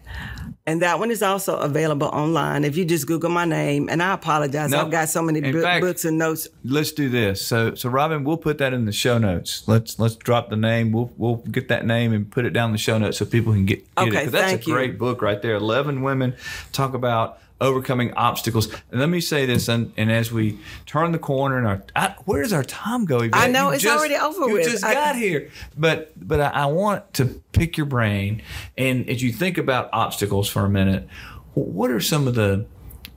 [0.65, 2.63] and that one is also available online.
[2.63, 4.81] If you just Google my name, and I apologize, No.
[4.81, 6.47] I've got so many bu- fact- books and notes.
[6.63, 7.45] let's do this.
[7.45, 9.67] So, so Robin, we'll put that in the show notes.
[9.67, 10.91] Let's let's drop the name.
[10.91, 13.53] We'll we'll get that name and put it down in the show notes so people
[13.53, 14.09] can get, get it.
[14.09, 14.73] Okay, 'Cause that's a you.
[14.73, 15.55] great book right there.
[15.55, 16.35] Eleven women
[16.71, 18.71] talk about overcoming obstacles.
[18.91, 22.15] And let me say this, and, and as we turn the corner, and our I,
[22.25, 23.19] where does our time go?
[23.21, 23.39] Yvette?
[23.39, 24.69] I know, You it's already over you with.
[24.69, 28.41] just I- got here, but but I, I want to pick your brain,
[28.77, 31.07] and as you think about obstacles for a minute,
[31.53, 32.65] what are some of the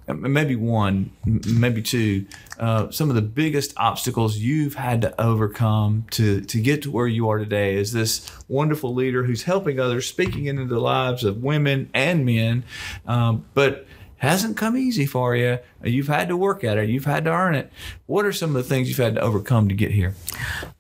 [0.08, 2.26] maybe one, maybe two,
[2.60, 7.08] uh, some of the biggest obstacles you've had to overcome to, to get to where
[7.08, 11.42] you are today is this wonderful leader who's helping others, speaking into the lives of
[11.42, 12.62] women and men,
[13.08, 13.84] um, but
[14.18, 15.58] hasn't come easy for you.
[15.82, 16.88] You've had to work at it.
[16.88, 17.70] You've had to earn it.
[18.06, 20.14] What are some of the things you've had to overcome to get here?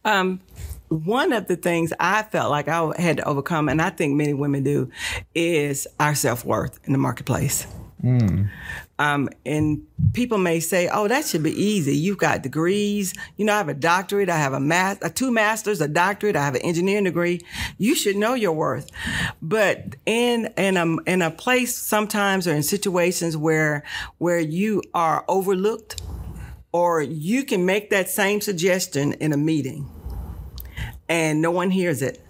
[0.04, 0.40] Um,
[0.88, 4.34] one of the things I felt like I had to overcome, and I think many
[4.34, 4.90] women do,
[5.34, 7.66] is our self worth in the marketplace.
[8.02, 8.48] Mm.
[8.98, 11.94] Um, and people may say, "Oh, that should be easy.
[11.94, 13.12] You've got degrees.
[13.36, 14.30] You know, I have a doctorate.
[14.30, 16.34] I have a math, a two masters, a doctorate.
[16.34, 17.40] I have an engineering degree.
[17.76, 18.90] You should know your worth."
[19.42, 23.82] But in in a in a place sometimes or in situations where
[24.16, 26.00] where you are overlooked,
[26.72, 29.90] or you can make that same suggestion in a meeting,
[31.06, 32.22] and no one hears it.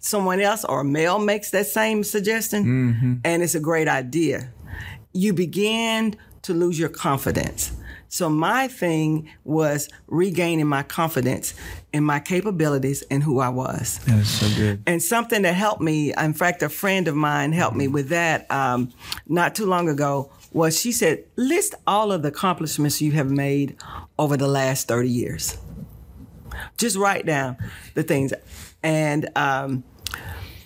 [0.00, 3.14] Someone else or a male makes that same suggestion, mm-hmm.
[3.24, 4.52] and it's a great idea
[5.18, 7.72] you begin to lose your confidence.
[8.08, 11.52] So my thing was regaining my confidence
[11.92, 13.98] in my capabilities and who I was.
[14.06, 14.82] That is so good.
[14.86, 18.50] And something that helped me, in fact, a friend of mine helped me with that
[18.50, 18.92] um,
[19.26, 23.76] not too long ago was she said, list all of the accomplishments you have made
[24.18, 25.58] over the last 30 years.
[26.78, 27.58] Just write down
[27.94, 28.32] the things.
[28.82, 29.84] And um,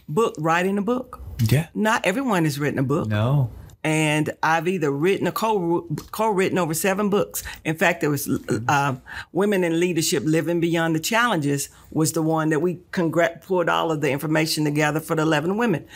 [0.09, 1.21] book, writing a book.
[1.49, 1.69] Yeah.
[1.75, 3.09] Not everyone has written a book.
[3.09, 3.51] No
[3.85, 7.43] and I've either written or co co-written over seven books.
[7.65, 8.29] In fact, there was
[8.69, 8.97] uh,
[9.33, 13.91] Women in Leadership: Living Beyond the Challenges was the one that we congr- pulled all
[13.91, 15.87] of the information together for the eleven women.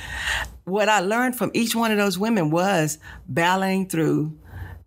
[0.65, 4.37] What I learned from each one of those women was battling through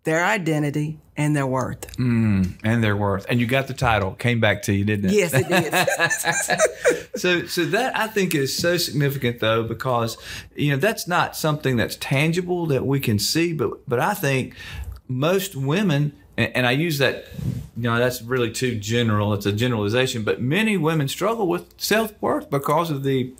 [0.04, 1.96] their identity and their worth.
[1.98, 3.26] Mm, and their worth.
[3.28, 4.12] And you got the title.
[4.12, 5.12] Came back to you, didn't it?
[5.12, 6.90] Yes, it did.
[7.20, 10.16] so so that I think is so significant though because
[10.54, 14.54] you know that's not something that's tangible that we can see but but I think
[15.08, 17.26] most women and, and I use that
[17.76, 22.48] you know that's really too general it's a generalization but many women struggle with self-worth
[22.48, 23.34] because of the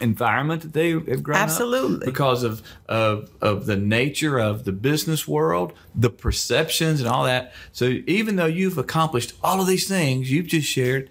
[0.00, 1.96] environment that they have grown Absolutely.
[1.96, 7.24] up because of, of of the nature of the business world, the perceptions and all
[7.24, 7.52] that.
[7.72, 11.10] So even though you've accomplished all of these things you've just shared,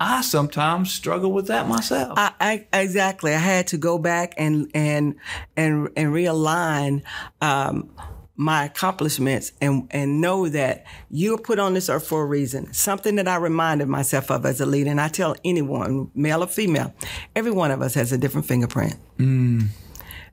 [0.00, 2.18] I sometimes struggle with that myself.
[2.18, 3.32] I, I, exactly.
[3.32, 5.16] I had to go back and and
[5.56, 7.02] and and realign
[7.40, 7.90] um,
[8.36, 12.72] my accomplishments and, and know that you're put on this earth for a reason.
[12.72, 16.48] Something that I reminded myself of as a leader, and I tell anyone, male or
[16.48, 16.92] female,
[17.36, 18.96] every one of us has a different fingerprint.
[19.18, 19.68] Mm.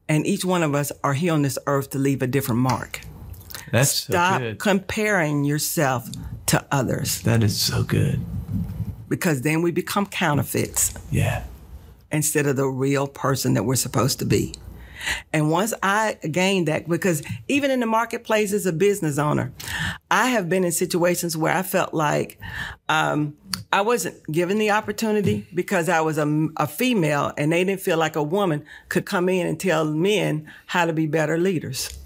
[0.10, 3.02] And each one of us are here on this earth to leave a different mark.
[3.72, 6.10] That's Stop so comparing yourself
[6.48, 7.22] to others.
[7.22, 8.20] That is so good.
[9.08, 10.94] Because then we become counterfeits.
[11.12, 11.44] Yeah.
[12.12, 14.56] Instead of the real person that we're supposed to be.
[15.34, 19.54] And once I gained that, because even in the marketplace as a business owner,
[20.10, 22.40] I have been in situations where I felt like
[22.90, 23.36] um,
[23.72, 27.98] I wasn't given the opportunity because I was a, a, female and they didn't feel
[27.98, 31.98] like a woman could come in and tell men how to be better leaders.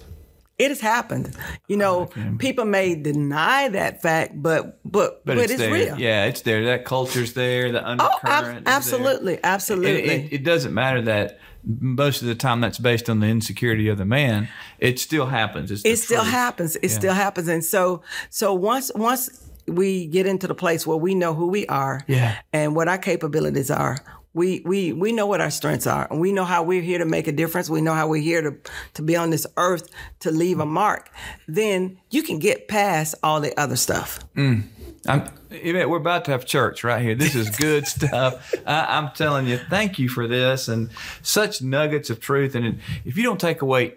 [0.58, 1.36] It has happened.
[1.68, 5.99] You know, people may deny that fact, but but but, but it's, it's, real.
[5.99, 6.64] Yeah, it's there.
[6.66, 7.72] That culture's there.
[7.74, 8.60] The Oh, undercurrent.
[8.60, 10.03] ab- absolutely, absolutely.
[10.03, 13.89] It, it, it doesn't matter that most of the time that's based on the insecurity
[13.89, 14.47] of the man.
[14.80, 15.72] It still happens.
[15.72, 16.32] It's it still truth.
[16.32, 16.76] happens.
[16.78, 16.89] It Yeah.
[16.99, 17.47] still happens.
[17.47, 21.66] And so so once once we get into the place where we know who we
[21.68, 22.38] are Yeah.
[22.53, 23.97] and what our capabilities are,
[24.36, 27.05] we we we know what our strengths are and we know how we're here to
[27.05, 27.69] make a difference.
[27.69, 28.55] We know how we're here to
[28.95, 31.09] to be on this earth to leave a mark.
[31.47, 34.19] Then you can get past all the other stuff.
[34.36, 34.63] Mm.
[35.07, 37.15] I'm, Yvette, we're about to have church right here.
[37.15, 38.53] This is good stuff.
[38.65, 40.89] I, I'm telling you, thank you for this and
[41.21, 42.55] such nuggets of truth.
[42.55, 43.93] And if you don't take away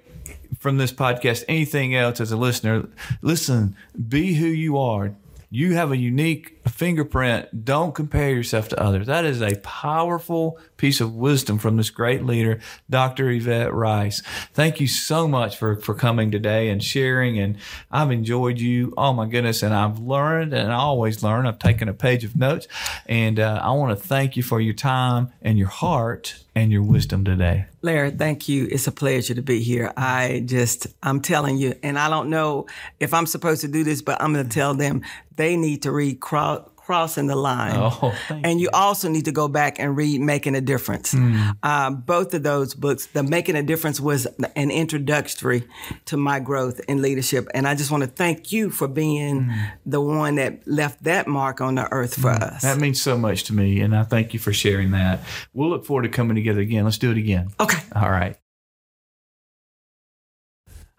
[0.58, 2.88] from this podcast anything else as a listener,
[3.22, 3.74] listen,
[4.08, 5.14] be who you are.
[5.50, 7.64] You have a unique fingerprint.
[7.64, 9.06] Don't compare yourself to others.
[9.06, 13.30] That is a powerful piece of wisdom from this great leader, Dr.
[13.30, 14.22] Yvette Rice.
[14.54, 17.38] Thank you so much for, for coming today and sharing.
[17.38, 17.58] And
[17.90, 18.94] I've enjoyed you.
[18.96, 19.62] Oh my goodness.
[19.62, 21.46] And I've learned and I always learn.
[21.46, 22.68] I've taken a page of notes
[23.06, 26.82] and uh, I want to thank you for your time and your heart and your
[26.82, 27.66] wisdom today.
[27.82, 28.66] Larry, thank you.
[28.70, 29.92] It's a pleasure to be here.
[29.96, 32.66] I just, I'm telling you, and I don't know
[32.98, 35.02] if I'm supposed to do this, but I'm going to tell them
[35.36, 36.57] they need to read Cro-
[36.88, 37.74] Crossing the Line.
[37.76, 41.12] Oh, thank and you also need to go back and read Making a Difference.
[41.62, 44.26] Um, both of those books, the Making a Difference was
[44.56, 45.68] an introductory
[46.06, 47.46] to my growth in leadership.
[47.52, 49.64] And I just want to thank you for being hmm.
[49.84, 52.42] the one that left that mark on the earth for hmm.
[52.42, 52.62] us.
[52.62, 53.80] That means so much to me.
[53.80, 55.20] And I thank you for sharing that.
[55.52, 56.84] We'll look forward to coming together again.
[56.84, 57.50] Let's do it again.
[57.60, 57.82] Okay.
[57.94, 58.38] All right.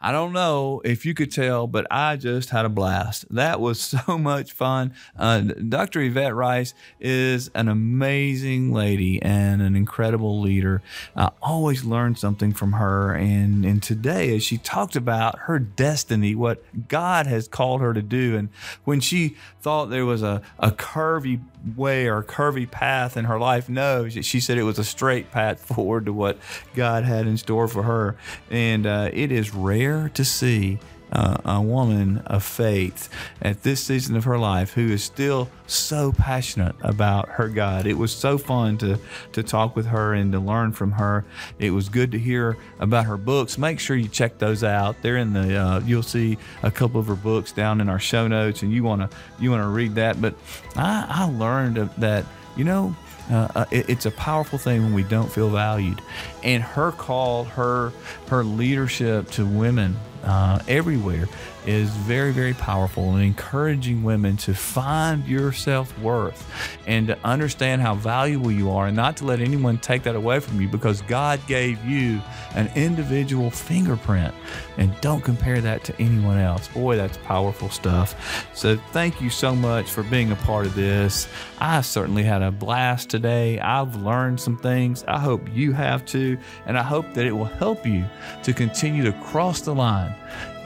[0.02, 3.26] I don't know if you could tell, but I just had a blast.
[3.30, 4.94] That was so much fun.
[5.18, 6.02] Uh, Dr.
[6.02, 10.82] Yvette Rice is an amazing lady and an incredible leader.
[11.18, 13.14] I always learn something from her.
[13.14, 18.02] And, and today, as she talked about her destiny, what God has called her to
[18.02, 18.50] do, and
[18.86, 21.42] when she thought there was a, a curvy
[21.76, 25.30] way or a curvy path in her life, no, she said it was a straight
[25.30, 26.38] path forward to what
[26.74, 28.16] God had in store for her.
[28.50, 30.80] And uh, it is rare to see
[31.12, 33.10] uh, a woman of faith
[33.42, 37.88] at this season of her life who is still so passionate about her God.
[37.88, 39.00] It was so fun to
[39.34, 41.26] to talk with her and to learn from her.
[41.58, 43.58] It was good to hear about her books.
[43.58, 45.02] Make sure you check those out.
[45.02, 48.28] They're in the uh, you'll see a couple of her books down in our show
[48.28, 49.10] notes, and you wanna
[49.40, 50.22] you wanna read that.
[50.22, 50.36] But
[50.76, 52.26] I, I learned that
[52.56, 52.96] you know
[53.30, 56.02] uh, it, it's a powerful thing when we don't feel valued.
[56.44, 57.92] And her call, her
[58.30, 61.28] her leadership to women uh, everywhere
[61.66, 66.50] is very, very powerful and encouraging women to find your self worth
[66.88, 70.40] and to understand how valuable you are and not to let anyone take that away
[70.40, 72.22] from you because God gave you
[72.56, 74.34] an individual fingerprint
[74.78, 76.68] and don't compare that to anyone else.
[76.70, 78.48] Boy, that's powerful stuff.
[78.54, 81.28] So, thank you so much for being a part of this.
[81.60, 83.60] I certainly had a blast today.
[83.60, 85.04] I've learned some things.
[85.08, 86.38] I hope you have too.
[86.66, 88.06] And I hope that it will help you
[88.44, 90.14] to continue to cross the line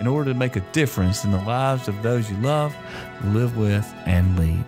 [0.03, 2.75] in order to make a difference in the lives of those you love,
[3.27, 4.65] live with, and lead.